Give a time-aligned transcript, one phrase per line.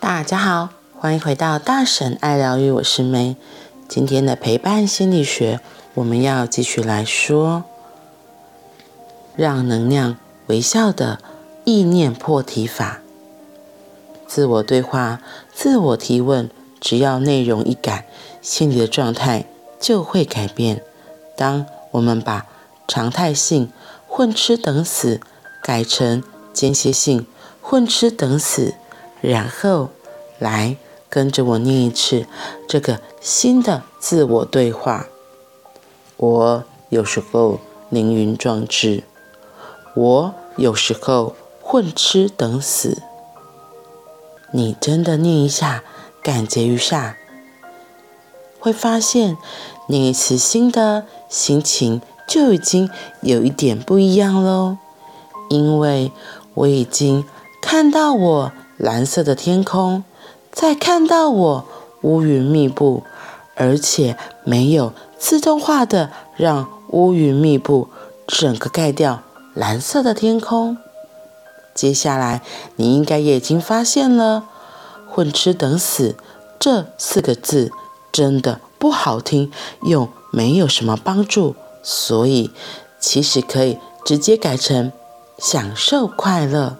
[0.00, 3.34] 大家好，欢迎回到大神爱疗愈，我是 May。
[3.88, 5.60] 今天的陪伴心理学，
[5.94, 7.64] 我们要继续来说，
[9.34, 10.16] 让能量
[10.46, 11.18] 微笑的
[11.64, 13.00] 意念破题法。
[14.26, 15.20] 自我对话、
[15.52, 16.48] 自我提问，
[16.80, 18.06] 只要内容一改，
[18.40, 19.46] 心理的状态
[19.80, 20.82] 就会改变。
[21.36, 22.46] 当我们把
[22.86, 23.70] 常态性
[24.06, 25.20] 混吃等死
[25.62, 27.26] 改成间歇性
[27.60, 28.74] 混吃等死。
[29.20, 29.88] 然后，
[30.38, 30.76] 来
[31.10, 32.26] 跟着我念一次
[32.68, 35.06] 这个新的自我对话。
[36.16, 37.58] 我有时候
[37.90, 39.02] 凌云壮志，
[39.94, 43.02] 我有时候混吃等死。
[44.52, 45.82] 你真的念一下，
[46.22, 47.16] 感觉一下，
[48.60, 49.36] 会发现
[49.88, 52.88] 念一次新的心情就已经
[53.22, 54.78] 有一点不一样喽。
[55.50, 56.12] 因为
[56.54, 57.24] 我已经
[57.60, 58.52] 看到我。
[58.78, 60.04] 蓝色的天空，
[60.52, 61.64] 再看到我
[62.02, 63.02] 乌云密布，
[63.56, 67.88] 而且没有自动化的让乌云密布
[68.26, 70.78] 整个盖掉蓝色的天空。
[71.74, 72.42] 接下来，
[72.76, 74.44] 你应该也已经发现了
[75.10, 76.16] “混吃等死”
[76.60, 77.72] 这四个字
[78.12, 79.50] 真的不好听，
[79.82, 82.52] 又没有什么帮助，所以
[83.00, 84.92] 其实可以直接改成
[85.38, 86.76] “享受快乐”。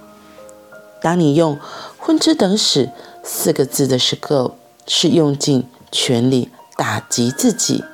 [1.00, 1.60] 当你用
[2.08, 2.88] “混吃等死”
[3.22, 4.56] 四个字的时候，
[4.86, 7.84] 是用尽全力打击自己，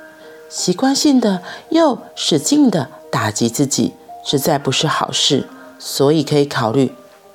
[0.49, 5.49] 习惯性的又使劲的打击自己，实在不是好事。
[5.81, 6.95] 所以可以考虑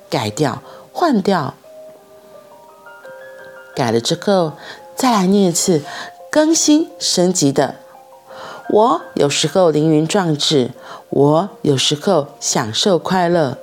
[0.09, 0.63] 改掉、
[0.93, 1.53] 换掉。
[3.75, 4.53] 改了之后，
[4.95, 5.81] 再来念一次，
[6.31, 7.75] 更新升级的。
[8.69, 10.71] 我有时候凌云壮志，
[11.09, 13.57] 我有时候享受快乐。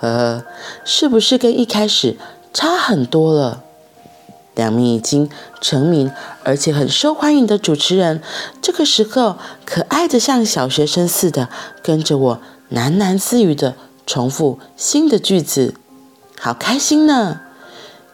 [0.00, 0.42] 呃，
[0.84, 2.18] 是不是跟一开始
[2.54, 3.62] 差很多了？
[4.54, 5.28] 两名已经
[5.60, 6.12] 成名
[6.44, 8.22] 而且很受欢迎的主持人，
[8.62, 9.36] 这个时候
[9.66, 11.48] 可爱的像小学生似的，
[11.82, 12.40] 跟着我
[12.70, 13.74] 喃喃自语的
[14.06, 15.74] 重复新的句子，
[16.38, 17.40] 好开心呢！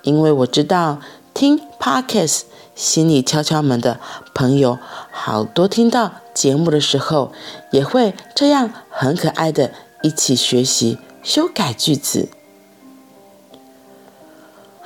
[0.00, 1.00] 因为我知道
[1.34, 2.44] 听 Podcast
[2.74, 4.00] 心里敲敲门的
[4.34, 4.78] 朋友，
[5.10, 7.32] 好多听到节目的时候，
[7.70, 10.96] 也会这样很可爱的一起学习。
[11.22, 12.30] 修改句子，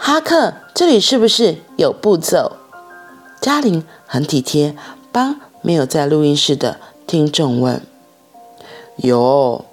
[0.07, 2.53] 哈克，这里是不是有步骤？
[3.41, 4.77] 嘉玲很体贴，
[5.11, 7.81] 帮没有在录音室的听众问。
[8.97, 9.65] 有，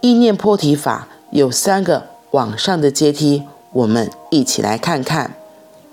[0.00, 5.34] 意念破题法有三个往上的阶梯，我们一起来看看。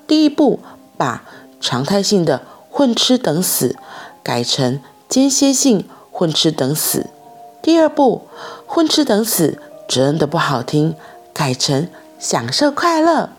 [0.06, 0.60] 第一步，
[0.96, 1.24] 把
[1.60, 3.76] 常态性的混吃等死
[4.22, 7.08] 改成间歇性混吃等死。
[7.64, 8.28] 第二步，
[8.68, 9.60] 混吃等死。
[9.88, 10.94] 真的不好听，
[11.34, 11.88] 改成
[12.20, 13.32] 享受快乐。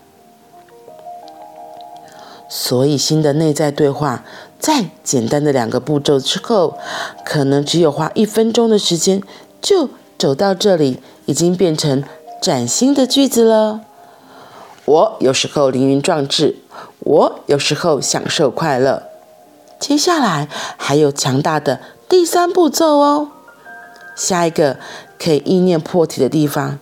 [2.51, 4.25] 所以新的内在对话，
[4.59, 6.77] 在简单的两个步骤之后，
[7.25, 9.23] 可能只有花一分钟的时间，
[9.63, 9.89] 就
[10.19, 12.05] 走到这里，已经变成
[12.43, 13.81] 崭新的句子了。
[14.85, 16.57] 我有时候凌云壮志，
[16.99, 19.05] 我有时候享受快乐。
[19.79, 23.29] 接下来还有强大的第三步骤哦，
[24.15, 24.77] 下一个。
[25.23, 26.79] 可以意念破题的地方，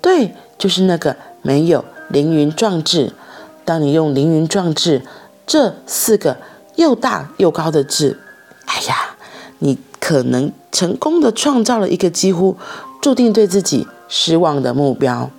[0.00, 3.12] 对，就是那个没有凌云壮志。
[3.70, 5.00] 当你用凌云壮志
[5.46, 6.38] 这四个
[6.74, 8.18] 又大又高的字，
[8.64, 9.14] 哎呀，
[9.60, 12.56] 你可能成功的创造了一个几乎
[13.00, 15.30] 注定对自己失望的目标。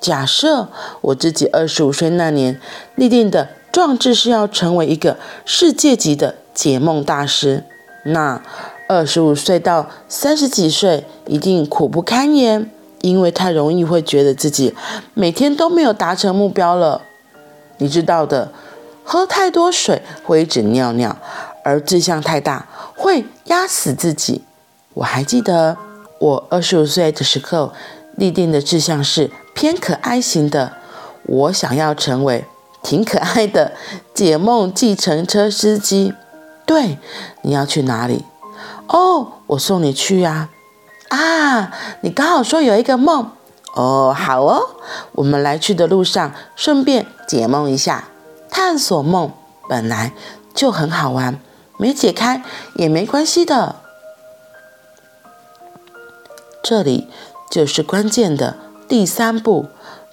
[0.00, 0.66] 假设
[1.00, 2.60] 我自己二十五岁那年
[2.96, 7.62] 立定的壮志是要成为一个世界级的解梦大师，
[8.06, 8.42] 那。
[8.86, 12.68] 二十五岁到三十几岁，一定苦不堪言，
[13.00, 14.74] 因为太容易会觉得自己
[15.14, 17.00] 每天都没有达成目标了。
[17.78, 18.52] 你知道的，
[19.04, 21.16] 喝太多水会一直尿尿，
[21.64, 24.44] 而志向太大会压死自己。
[24.94, 25.76] 我还记得
[26.18, 27.72] 我二十五岁的时候
[28.16, 30.72] 立定的志向是偏可爱型的，
[31.24, 32.44] 我想要成为
[32.82, 33.72] 挺可爱的
[34.14, 36.14] 解梦计程车司机。
[36.64, 36.98] 对，
[37.42, 38.24] 你要去哪里？
[38.86, 40.48] 哦，我送你去呀！
[41.08, 41.72] 啊，
[42.02, 43.30] 你刚好说有一个梦
[43.74, 44.60] 哦，好哦，
[45.12, 48.08] 我们来去的路上顺便解梦一下。
[48.50, 49.32] 探索梦
[49.68, 50.12] 本来
[50.54, 51.40] 就很好玩，
[51.76, 52.42] 没解开
[52.76, 53.76] 也没关系的。
[56.62, 57.08] 这里
[57.50, 58.56] 就是关键的
[58.88, 59.66] 第三步，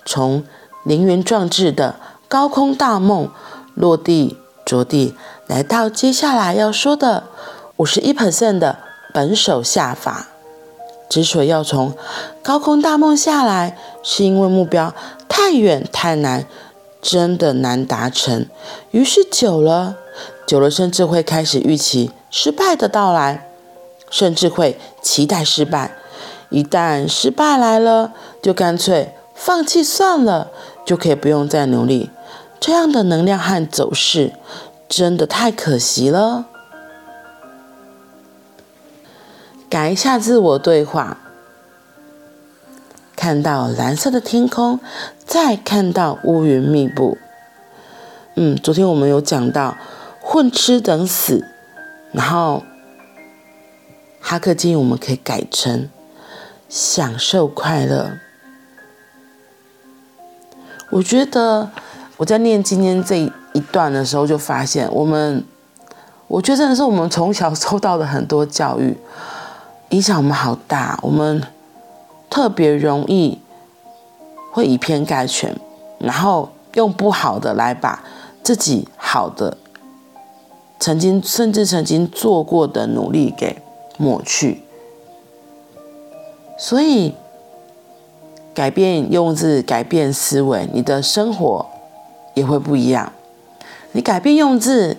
[0.04, 0.44] 从
[0.84, 1.96] 凌云壮志的
[2.28, 3.30] 高空大梦
[3.76, 5.16] 落地着地，
[5.48, 7.26] 来到接下来要说的。
[7.78, 8.78] 五十一 percent 的
[9.12, 10.28] 本手下法，
[11.12, 11.94] 之所以要从
[12.42, 14.96] 高空大梦下来，是因为目标
[15.28, 16.46] 太远太难，
[17.02, 18.46] 真的难达成。
[18.92, 19.98] 于是久了，
[20.48, 23.50] 久了，甚至会开始预期失败的到来，
[24.10, 25.98] 甚至会期待失败。
[26.50, 30.50] 一旦失败来了，就干脆放弃算了，
[30.86, 32.10] 就可以不用再努力。
[32.62, 34.32] 这样的能量和走势，
[34.88, 36.46] 真的太可惜了。
[39.72, 41.18] 改一下自我对话，
[43.16, 44.82] 看到蓝色的天空，
[45.26, 47.18] 再看到乌云密布。
[48.36, 49.78] 嗯，昨天我们有讲到
[50.20, 51.48] 混吃等死，
[52.12, 52.64] 然后
[54.20, 55.88] 哈克建议我们可以改成
[56.68, 58.18] 享受快乐。
[60.90, 61.70] 我觉得
[62.18, 63.16] 我在念今天这
[63.54, 65.46] 一段的时候，就发现我们，
[66.28, 68.98] 我觉得真的是我们从小受到的很多教育。
[69.92, 71.44] 影响我们好大，我们
[72.30, 73.40] 特别容易
[74.52, 75.54] 会以偏概全，
[76.00, 78.02] 然后用不好的来把
[78.42, 79.58] 自己好的、
[80.80, 83.62] 曾经甚至曾经做过的努力给
[83.98, 84.64] 抹去。
[86.58, 87.14] 所以，
[88.54, 91.66] 改变用字，改变思维，你的生活
[92.34, 93.12] 也会不一样。
[93.92, 94.96] 你改变用字，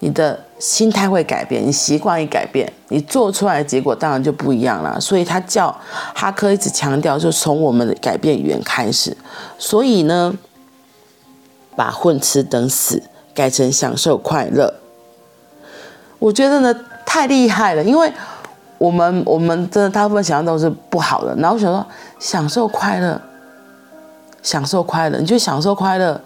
[0.00, 0.45] 你的。
[0.58, 4.98] 心态会改变，你习惯一改变，你做出来的结果当然就不一样了。
[4.98, 5.74] 所以他叫
[6.14, 9.14] 哈克一直强调，就从我们的改变语言开始。
[9.58, 10.32] 所以呢，
[11.76, 13.02] 把混吃等死
[13.34, 14.72] 改成享受快乐，
[16.18, 16.74] 我觉得呢
[17.04, 17.84] 太厉害了。
[17.84, 18.10] 因为
[18.78, 21.86] 我们我们真的大部分想象都是不好的，然后我想说
[22.18, 23.20] 享受快乐，
[24.42, 26.18] 享受快乐，你就享受快乐。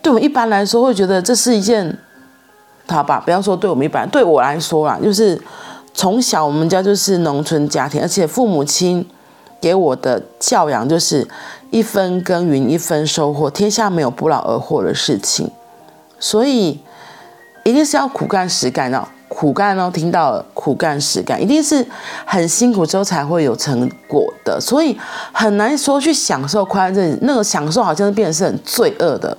[0.00, 1.98] 对我一般来说会觉得这是一件。
[2.92, 5.40] 好吧，不要说对我们一般，对我来说啦，就是
[5.94, 9.06] 从小我们家就是农村家庭，而且父母亲
[9.60, 11.26] 给我的教养就是
[11.70, 15.50] 一分耕耘一分收获，天下没有不劳而获的事情，
[16.18, 16.80] 所以
[17.64, 21.86] 一定是要苦干实干哦，苦干哦，听到，苦干实干，一定是
[22.24, 24.98] 很辛苦之后才会有成果的，所以
[25.32, 29.36] 很难说去享受快乐，那个享受好像变成是很罪恶的。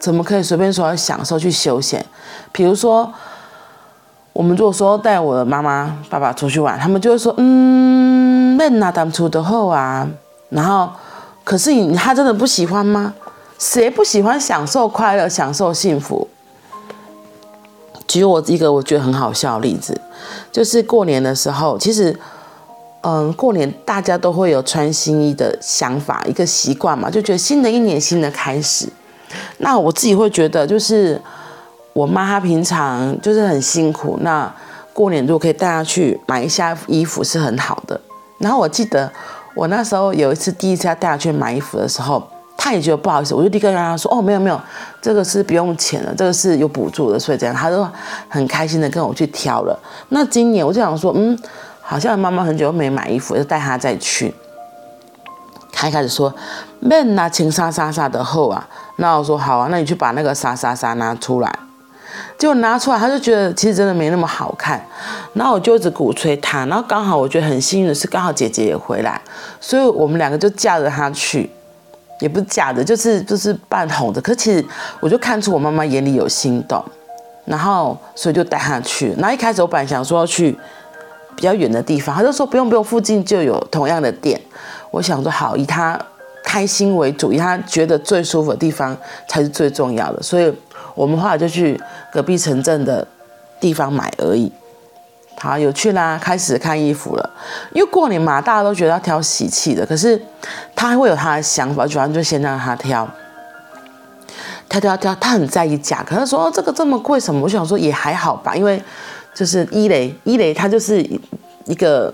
[0.00, 2.04] 怎么可以随便说要享受去休闲？
[2.50, 3.12] 比如说，
[4.32, 10.08] 我们如果说带我的妈妈、爸爸出去玩，他们就会说：“嗯，那哪当初的后啊。”
[10.48, 10.90] 然后，
[11.44, 13.14] 可是你他真的不喜欢吗？
[13.58, 16.26] 谁不喜欢享受快乐、享受幸福？
[18.08, 20.00] 举我一个我觉得很好笑的例子，
[20.50, 22.18] 就是过年的时候，其实，
[23.02, 28.88] 嗯，过年大家都会有穿新衣的想法，一个习惯嘛，就觉得新的一年新的开始。
[29.62, 31.20] 那我自己会觉得，就是
[31.92, 34.50] 我妈她平常就是很辛苦，那
[34.92, 38.00] 过年如果可以带她去买一下衣服是很好的。
[38.38, 39.12] 然后我记得
[39.54, 42.26] 我那时候有一次第一次要带她去买衣服的时候，
[42.56, 44.58] 她也觉得不好意思，我就立刻跟她说：“哦，没有没有，
[45.02, 47.86] 这个是不用钱的，这个是有补助的。”所以这样，她就
[48.28, 49.78] 很开心的跟我去挑了。
[50.08, 51.38] 那今年我就想说，嗯，
[51.82, 54.34] 好像妈妈很久没买衣服，就带她再去。
[55.72, 56.34] 她一开始说
[56.80, 58.66] ：“免拿青纱纱纱的厚啊。”
[59.00, 61.50] 那我说好啊，那你去把那个纱纱纱拿出来。
[62.36, 64.82] 结果拿出来，他就觉得其实真的没那么好看。
[65.32, 69.18] 然后我就一直鼓吹他，然后刚好我觉得很幸运的是，刚好姐姐也回来，
[69.58, 71.48] 所以我们两个就架着他去，
[72.18, 74.20] 也不是架着，就是就是半哄着。
[74.20, 74.62] 可是其实
[75.00, 76.82] 我就看出我妈妈眼里有心动，
[77.46, 79.14] 然后所以就带他去。
[79.18, 80.58] 然后一开始我本来想说要去
[81.34, 84.38] 比较远的地方，他就说不用不用，附近就有同样的店。
[84.90, 85.98] 我想说好，以他。
[86.50, 88.96] 开心为主，以他觉得最舒服的地方
[89.28, 90.52] 才是最重要的，所以
[90.96, 91.80] 我们后来就去
[92.12, 93.06] 隔壁城镇的
[93.60, 94.50] 地方买而已。
[95.38, 97.30] 好，有趣啦，开始看衣服了。
[97.72, 100.20] 因为过年嘛，大家都觉得要挑喜气的，可是
[100.74, 103.08] 他会有他的想法，主要就先让他挑，
[104.68, 106.16] 挑挑挑，他很在意价格。
[106.16, 108.82] 他说：“哦，这个这么贵，什么？”我想说也还好吧，因为
[109.32, 111.00] 就是伊雷，伊雷他就是
[111.66, 112.12] 一个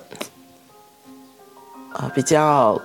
[1.95, 2.79] 呃比较。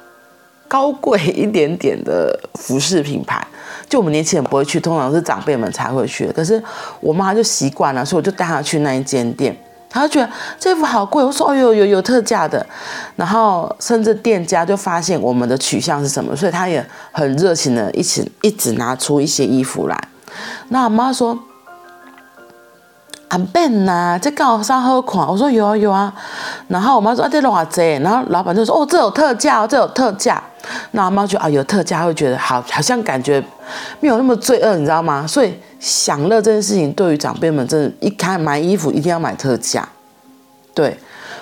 [0.72, 3.46] 高贵一点点的服饰品牌，
[3.90, 6.32] 就我们年轻人不会去，通常是长辈们才会去。
[6.32, 6.64] 可是
[7.02, 9.54] 我妈就习惯了，所以我就带她去那一间店。
[9.90, 12.66] 她就觉得这衣服好贵，我说哦有有有特价的。
[13.18, 20.02] 然后甚至店家就发现我们的取向是什么，所以他也很热情的一起一直拿出一些衣服来。
[20.70, 21.38] 那我妈说。
[23.30, 25.26] 很笨呐，这刚好上好看。
[25.26, 26.14] 我说有啊有啊，
[26.68, 28.02] 然后我妈说啊这多少钱？
[28.02, 30.44] 然后老板就说哦这有特价哦，这有特价。
[30.92, 33.44] 那我妈就啊有特价，会觉得好好像感觉
[34.00, 35.26] 没有那么罪恶，你知道吗？
[35.28, 39.88] 所以享乐这件事情对于长辈们真的，一看买衣服一定要买特价。
[40.74, 40.96] 对，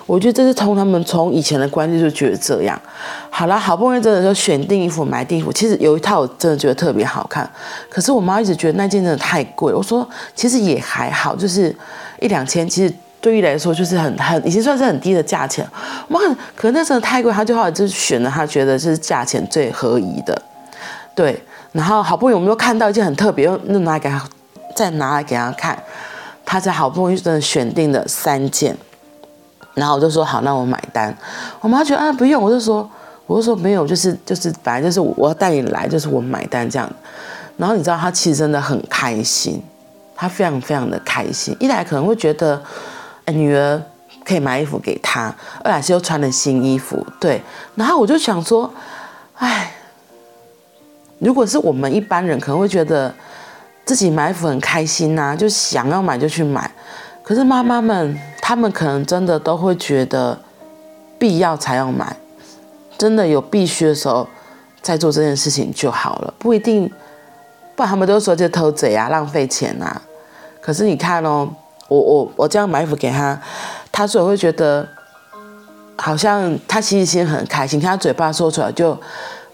[0.05, 2.79] 我觉得这是从他们从以前的观念就觉得这样。
[3.29, 7.47] 好了，好不容易真的就选定衣服买定衣服，其实有一套我真的觉得特别好看，
[7.89, 9.71] 可是我妈一直觉得那件真的太贵。
[9.71, 11.75] 我说其实也还好，就是
[12.19, 15.67] 一两千，其实对于来说就是很很已经算是很低的价钱。
[16.07, 20.41] 我很可能那真的太贵，他就后来就选了他觉得是价钱最合宜的。
[21.13, 24.23] 对，然后好不容易我们又看到一件很特别，又又拿来给他
[24.75, 25.77] 再拿来给他看。
[26.45, 28.75] 他才好不容易真的选定了三件，
[29.75, 31.15] 然后我就说好，那我买单。
[31.61, 32.89] 我妈觉得啊不用，我就说
[33.27, 36.91] 我就说没有，就是就是本来就是我要带你来，就是我买单这样。
[37.55, 39.61] 然后你知道他其实真的很开心，
[40.15, 41.55] 他非常非常的开心。
[41.59, 42.59] 一来可能会觉得，
[43.31, 43.81] 女儿
[44.23, 45.33] 可以买衣服给他；
[45.63, 47.41] 二来是又穿了新衣服，对。
[47.75, 48.71] 然后我就想说，
[49.35, 49.71] 哎，
[51.19, 53.13] 如果是我们一般人，可能会觉得。
[53.85, 56.69] 自己买衣服很开心呐、啊，就想要买就去买。
[57.23, 60.39] 可是妈妈们，她们可能真的都会觉得
[61.17, 62.15] 必要才要买，
[62.99, 64.27] 真的有必须的时候
[64.83, 66.87] 再做这件事情就好了，不一定。
[67.75, 69.99] 不然他们都说这偷贼啊，浪费钱啊。
[70.61, 71.49] 可是你看哦，
[71.89, 73.37] 我我我这样埋伏给他，
[73.91, 74.87] 他所以会觉得
[75.97, 78.97] 好像他其实心很开心，他嘴巴说出来就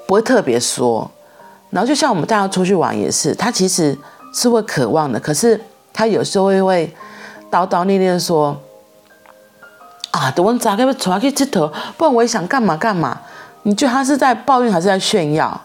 [0.07, 1.09] 不会特别说。
[1.71, 3.97] 然后就像我们带他出去玩也是，他其实。
[4.37, 5.57] 是会渴望的，可是
[5.93, 6.93] 他有时候会会
[7.49, 8.53] 叨叨念念说
[10.11, 11.71] ：“啊，等我咋个出来去吃头？
[11.95, 13.17] 不然我也想干嘛干嘛。”
[13.63, 15.61] 你觉得他是在抱怨还是在炫耀？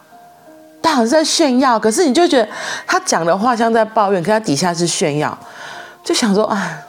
[0.81, 2.49] 他好像是在炫耀，可是你就觉得
[2.87, 5.37] 他讲的话像在抱怨，可他底下是炫耀，
[6.05, 6.87] 就想说啊，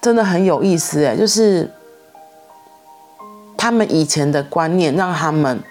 [0.00, 1.70] 真的很有意思哎，就是
[3.56, 5.62] 他们以前的观念让他们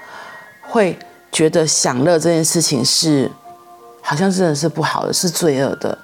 [0.62, 0.98] 会
[1.31, 3.31] 觉得享乐这件事情是。
[4.03, 5.96] 好像真的是不好的，是罪恶的，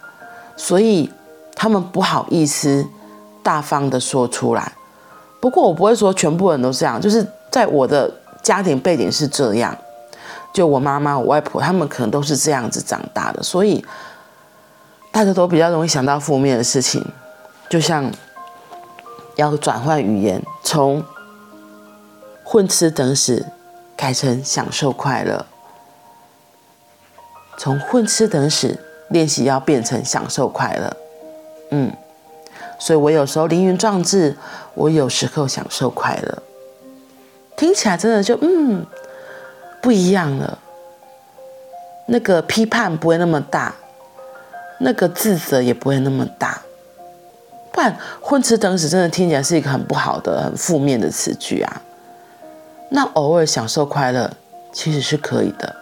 [0.56, 1.12] 所以
[1.56, 2.86] 他们不好意思
[3.42, 4.72] 大方的说出来。
[5.42, 8.10] 不过我不会说全部人都这样，就是在我的
[8.44, 9.76] 家庭背景是这样，
[10.54, 13.84] 就我妈妈、我外婆他们可能都是这样子长大的，所以
[15.18, 17.04] 大家都比较容易想到负面的事情，
[17.68, 18.14] 就像
[19.36, 21.04] 要转换语言，从
[22.44, 23.44] 混吃等死
[23.96, 25.44] 改成享受快乐。
[27.58, 30.96] 从混吃等死练习，要变成享受快乐，
[31.72, 31.92] 嗯，
[32.78, 34.38] 所以我有时候凌云壮志，
[34.76, 36.44] 我有时候享受快乐，
[37.56, 38.86] 听起来真的就嗯
[39.82, 40.60] 不一样了。
[42.06, 43.74] 那个批判不会那么大，
[44.80, 46.62] 那个自责也不会那么大。
[47.72, 51.82] 不然混吃等死真的听起来是一个很不好的、很负面的词句啊。
[52.90, 54.32] 那偶尔享受快乐
[54.72, 55.76] 其实是可以的。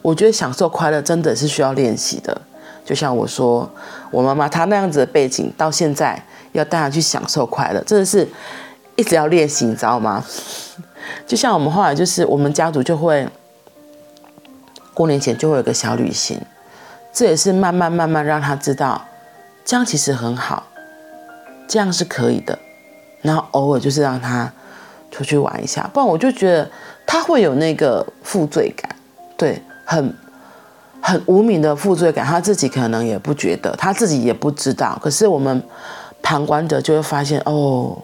[0.00, 2.40] 我觉得享受快乐真的是需要练习的，
[2.84, 3.68] 就像我说，
[4.10, 8.26] 我妈妈她那样子的背景，到现在要带她去享受快乐，真的是
[8.96, 10.24] 一直要练习，你知道吗？
[11.26, 13.28] 就像我们后来就是我们家族就会
[14.94, 16.40] 过年前就会有个小旅行，
[17.12, 19.04] 这也是慢慢慢慢让他知道，
[19.64, 20.64] 这样其实很好，
[21.66, 22.58] 这样是可以的，
[23.22, 24.52] 然后偶尔就是让他
[25.10, 26.70] 出去玩一下，不然我就觉得
[27.06, 28.96] 他会有那个负罪感，
[29.36, 29.62] 对。
[29.90, 30.14] 很
[31.00, 34.98] 很无名的负罪感，他自己可能也不觉得，他自己也不知道。
[35.02, 35.62] 可是我们
[36.20, 37.96] 旁观者就会发现，哦，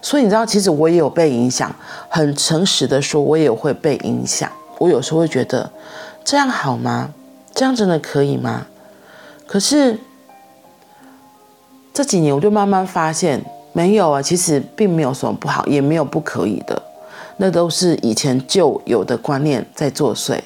[0.00, 1.74] 所以你知道，其实我也有被影响。
[2.08, 4.48] 很诚实的说，我也会被影响。
[4.78, 5.68] 我有时候会觉得，
[6.24, 7.10] 这样好吗？
[7.54, 8.66] 这样真的可以吗？
[9.46, 9.98] 可是
[11.92, 16.82] 这几年，我就慢慢发现，没有啊，其实并没有什么不好，也没有不可以的。
[17.36, 20.38] 那都是以前旧有的观念在作祟。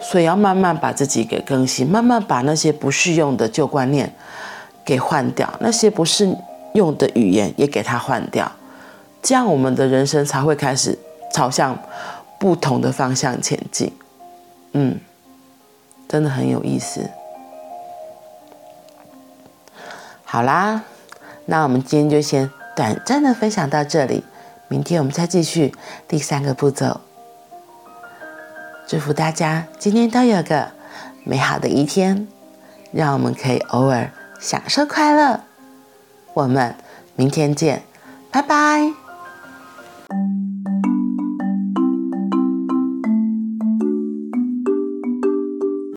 [0.00, 4.12] 所以要慢慢把自己给更新，慢慢把那些不适用的旧观念
[4.84, 6.36] 给换掉，那些不适
[6.74, 8.50] 用的语言也给它换掉，
[9.22, 10.98] 这样我们的人生才会开始
[11.32, 11.78] 朝向
[12.38, 13.90] 不同的方向前进。
[14.72, 15.00] 嗯，
[16.14, 17.10] 真的很有意思。
[20.24, 20.84] 好啦，
[21.46, 24.22] 那我们今天就先短暂的分享到这里，
[24.68, 25.74] 明天我们再继续
[26.06, 27.00] 第三个步骤。
[28.86, 30.70] 祝福大家今天都有个
[31.24, 32.28] 美好的一天，
[32.92, 35.40] 让我们可以偶尔享受快乐。
[36.32, 36.76] 我们
[37.16, 37.82] 明天见，
[38.30, 39.03] 拜拜。